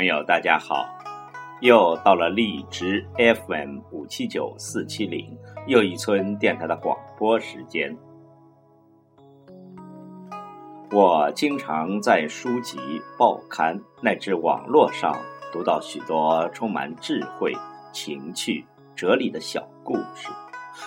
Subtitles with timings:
[0.00, 0.88] 朋友，大家好！
[1.60, 7.94] 又到了荔枝 FM 五七九四七零又一村电台的广播时间。
[10.90, 12.78] 我经常在书籍、
[13.18, 15.14] 报刊乃至网络上
[15.52, 17.52] 读到许多充满智慧、
[17.92, 18.64] 情趣、
[18.96, 20.30] 哲理的小故事，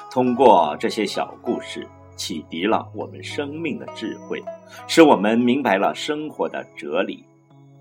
[0.09, 4.43] 通过这些小故事，启迪了我们生命的智慧，
[4.87, 7.23] 使我们明白了生活的哲理，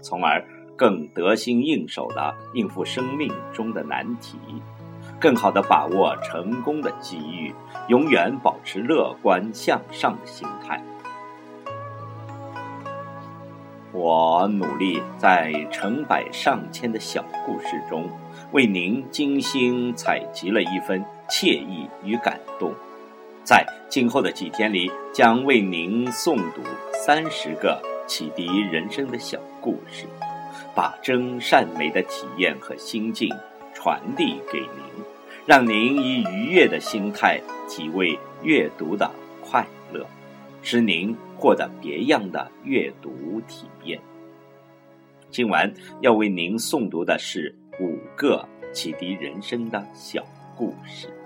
[0.03, 0.45] 从而。
[0.77, 4.39] 更得心应手的应付生命中的难题，
[5.21, 7.55] 更好的把握成功的机遇，
[7.89, 10.83] 永远保持乐观向上的心态。
[13.93, 18.09] 我努力在成百上千的小故事中，
[18.53, 22.73] 为您精心采集了一份惬意与感动，
[23.45, 26.63] 在今后的几天里，将为您诵读
[27.05, 30.07] 三十个启迪人生的小故事。
[30.75, 33.29] 把真善美的体验和心境
[33.75, 35.05] 传递给您，
[35.47, 39.11] 让您以愉悦的心态体味阅读的
[39.43, 40.07] 快乐，
[40.63, 44.01] 使您获得别样的阅读体验。
[45.31, 50.25] 今晚要为您诵读的是五个启迪人生的小
[50.57, 51.22] 故事。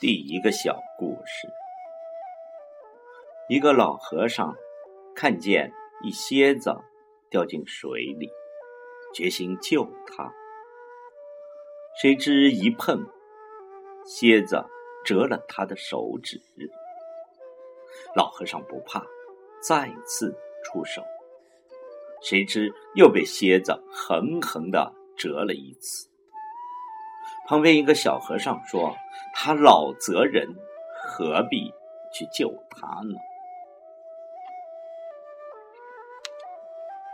[0.00, 1.46] 第一个小故事：
[3.50, 4.56] 一个老和尚
[5.14, 5.70] 看见
[6.02, 6.74] 一蝎子
[7.28, 8.30] 掉进水里，
[9.14, 10.32] 决心救它。
[12.00, 13.06] 谁知一碰，
[14.06, 14.64] 蝎子
[15.04, 16.40] 折了他的手指。
[18.16, 19.04] 老和尚不怕，
[19.62, 20.34] 再次
[20.64, 21.04] 出手，
[22.22, 26.09] 谁知又被蝎子狠狠的折了一次。
[27.50, 28.96] 旁边一个小和尚说
[29.34, 30.46] ：“他老责人，
[31.02, 31.74] 何必
[32.12, 33.18] 去救他呢？”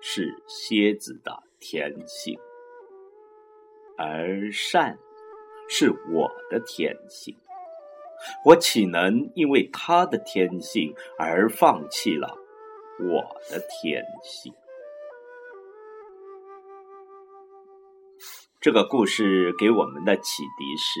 [0.00, 2.40] 是蝎子的天性，
[3.98, 4.98] 而善
[5.68, 7.36] 是我的天性。
[8.46, 12.34] 我岂能因为他的天性而放弃了
[12.98, 14.54] 我的天性？”
[18.60, 21.00] 这个故事给我们的启迪是：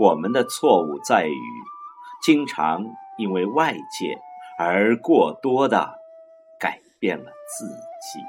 [0.00, 1.40] 我们的错误在于
[2.20, 2.84] 经常
[3.18, 4.18] 因为外界
[4.58, 5.94] 而过多的
[6.58, 8.20] 改变了自己。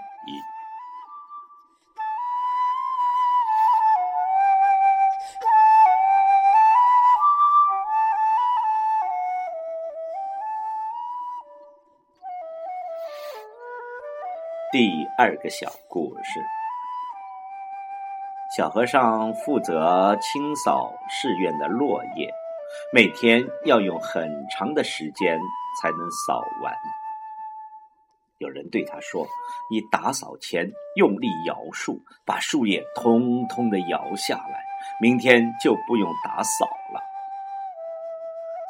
[14.72, 16.63] 第二个小故事。
[18.56, 22.32] 小和尚负责清扫寺院的落叶，
[22.94, 25.40] 每天要用很长的时间
[25.82, 26.72] 才能扫完。
[28.38, 29.26] 有人对他说
[29.72, 34.64] ：“你打扫前用力摇树，把树叶通通的摇下来，
[35.02, 37.02] 明天就不用打扫了。”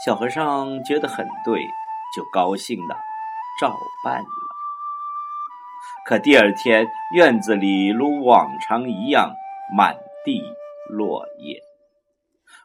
[0.05, 1.59] 小和尚觉得很对，
[2.15, 2.95] 就高兴的
[3.59, 4.29] 照办了。
[6.05, 9.35] 可第二天，院子里如往常一样。
[9.75, 10.43] 满地
[10.89, 11.61] 落叶，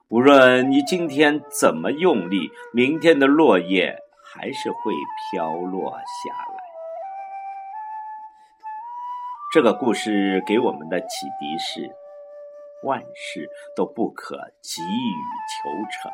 [0.09, 3.99] 无论你今天怎么用力，明天的落叶
[4.33, 4.93] 还是会
[5.31, 6.59] 飘落下来。
[9.53, 11.07] 这个故事给我们的启
[11.41, 11.91] 迪是：
[12.85, 15.15] 万事都不可急于
[15.49, 16.13] 求成，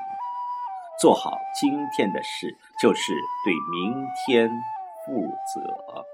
[1.00, 3.12] 做好今天的事，就是
[3.44, 4.48] 对明天
[5.04, 5.20] 负
[5.52, 6.13] 责。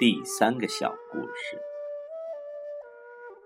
[0.00, 1.60] 第三个小故事：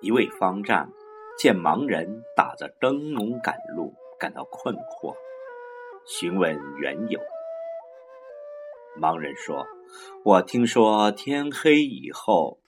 [0.00, 0.88] 一位方丈
[1.36, 5.16] 见盲人打着灯笼赶路，感到困惑，
[6.06, 7.18] 询问缘由。
[9.00, 9.66] 盲人说
[10.24, 12.60] ：“我听说天黑以后，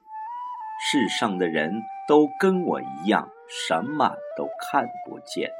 [0.90, 5.52] 世上的人都跟我一样，什么都看不见，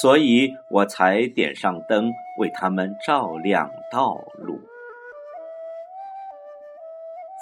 [0.00, 4.60] 所以我才点上灯，为他们照亮道路。”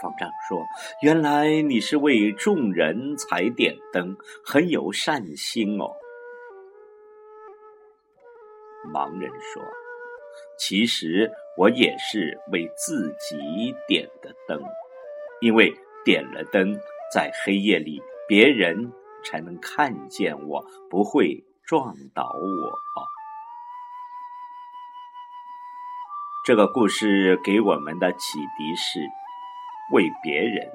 [0.05, 0.67] 方丈说
[1.01, 4.15] ：“原来你是为众人才点灯，
[4.45, 5.97] 很有善心哦。”
[8.93, 9.63] 盲人说
[10.61, 14.63] ：“其实我也是为自己点的灯，
[15.41, 15.75] 因为
[16.05, 16.79] 点了灯，
[17.11, 18.93] 在黑夜里别人
[19.25, 22.79] 才能看见我，不会撞倒我。”
[26.45, 29.01] 这个故事给我们的启迪是。
[29.93, 30.67] 为别人，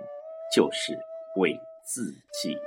[0.54, 0.98] 就是
[1.36, 2.04] 为自
[2.42, 2.58] 己。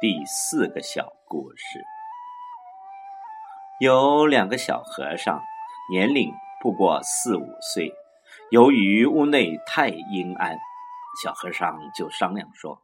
[0.00, 1.84] 第四个小故事，
[3.78, 5.40] 有两个小和尚，
[5.92, 7.94] 年龄不过四五岁，
[8.50, 10.58] 由于屋内太阴暗。
[11.20, 12.80] 小和尚就商量说：“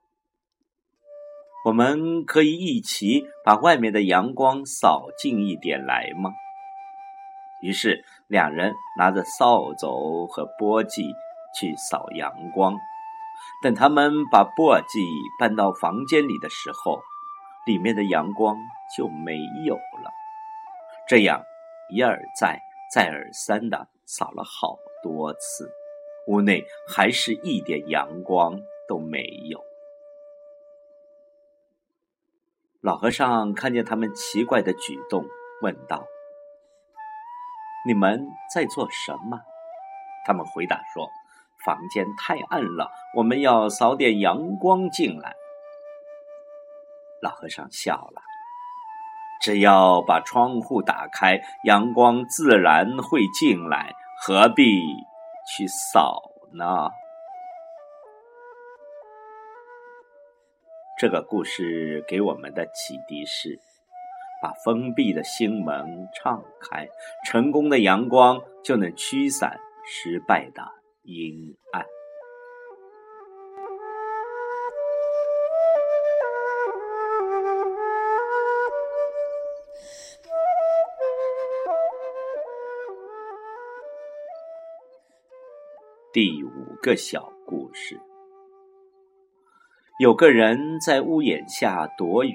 [1.65, 6.33] 我们可以一起把外面的阳光扫进一点来吗？”
[7.63, 11.13] 于是两人拿着扫帚和簸箕
[11.59, 12.77] 去扫阳光。
[13.63, 15.01] 等他们把簸箕
[15.41, 17.01] 搬到房间里的时候，
[17.67, 18.57] 里面的阳光
[18.97, 20.13] 就没有了。
[21.09, 21.43] 这样
[21.91, 22.61] 一而再、
[22.93, 25.69] 再而三的扫了好多次。
[26.29, 29.65] 屋内还是一点阳光都没有。
[32.83, 35.25] 老和尚看见他们奇怪的举动，
[35.63, 36.07] 问道
[37.87, 39.41] ：“你们在做什么？”
[40.27, 41.09] 他们回答说
[41.65, 45.35] ：“房间太暗了，我们要扫点阳光进来。”
[47.23, 48.23] 老和尚笑了
[49.41, 54.83] ：“只要把窗户打开，阳光自然会进来，何必？”
[55.57, 56.23] 去扫
[56.53, 56.91] 呢？
[61.01, 63.59] 这个故事给我们的启迪是：
[64.43, 66.89] 把封闭的心门敞开，
[67.25, 70.63] 成功的阳光就能驱散失败的
[71.03, 71.85] 阴暗。
[86.21, 86.51] 第五
[86.83, 87.97] 个小故事：
[90.01, 92.35] 有个人在屋檐下躲雨，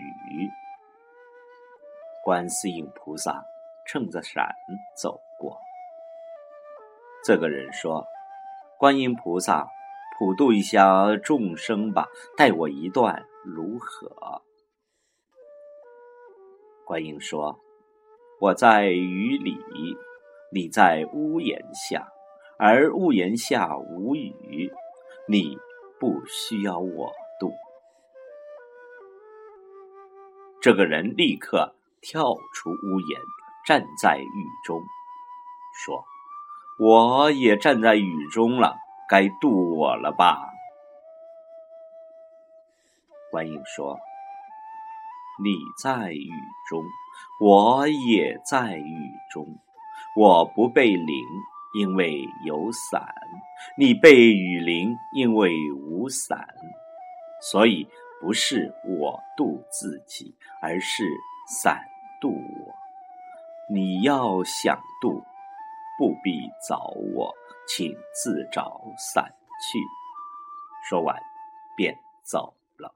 [2.23, 3.43] 观世音菩萨
[3.85, 4.47] 撑着伞
[4.95, 5.57] 走过。
[7.25, 8.05] 这个人说
[8.79, 9.67] ：“观音菩萨，
[10.17, 12.07] 普度一下众生吧，
[12.37, 14.41] 带我一段如何？”
[16.87, 17.59] 观音说
[18.39, 19.57] ：“我在雨里，
[20.53, 22.07] 你在屋檐下。”
[22.57, 24.71] 而屋檐下无雨，
[25.27, 25.57] 你
[25.99, 27.51] 不需要我渡。
[30.61, 33.19] 这个人立刻跳出屋檐，
[33.65, 34.81] 站在雨中，
[35.73, 36.05] 说
[36.79, 38.77] ：“我也站在雨中了，
[39.09, 40.49] 该渡我了吧？”
[43.31, 43.97] 观音说
[45.43, 46.29] ：“你在雨
[46.69, 46.83] 中，
[47.41, 49.47] 我也在雨中，
[50.15, 51.25] 我不被淋。”
[51.73, 53.13] 因为有伞，
[53.77, 56.47] 你被雨淋；因为无伞，
[57.41, 57.87] 所以
[58.21, 61.03] 不是我渡自己，而是
[61.47, 61.83] 伞
[62.21, 62.73] 渡我。
[63.69, 65.23] 你要想渡，
[65.97, 67.33] 不必找我，
[67.67, 69.79] 请自找伞去。
[70.87, 71.17] 说完，
[71.75, 72.93] 便走了。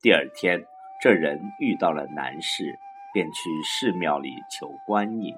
[0.00, 0.66] 第二天，
[1.00, 2.76] 这人遇到了难事。
[3.12, 5.34] 便去寺庙里求观音。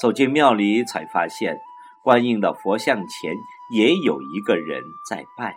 [0.00, 1.60] 走进庙里，才发现
[2.02, 3.34] 观音的佛像前
[3.72, 5.56] 也有一个人在拜。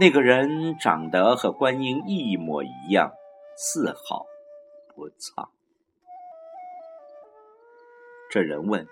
[0.00, 3.12] 那个人长得和观音一模一样，
[3.56, 4.24] 丝毫
[4.94, 5.48] 不差。
[8.30, 8.86] 这人问：“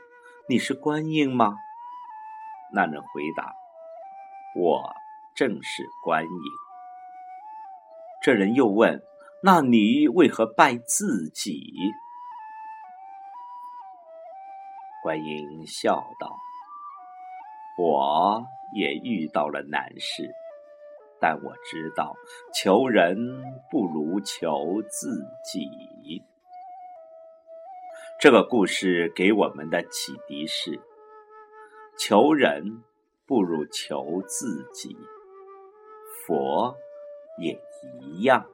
[0.49, 1.57] 你是观音吗？”
[2.75, 3.55] 那人回答
[4.59, 4.93] ：“我
[5.35, 6.31] 正是观音。”
[8.21, 9.01] 这人又问。
[9.47, 11.63] 那你为何拜自己？
[15.05, 16.37] 观音笑道
[17.79, 20.29] ：“我也遇到了难事，
[21.21, 22.17] 但我知道
[22.53, 23.17] 求人
[23.71, 26.21] 不如求自己。”
[28.19, 30.81] 这个故事给我们的启迪是：
[31.97, 32.83] 求人
[33.29, 34.97] 不如求自己。
[36.27, 36.77] 佛
[37.39, 37.57] 也
[38.01, 38.45] 一样。